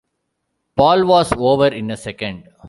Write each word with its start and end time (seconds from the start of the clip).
Paul 0.75 1.05
was 1.05 1.31
over 1.37 1.67
in 1.67 1.91
a 1.91 1.95
second. 1.97 2.47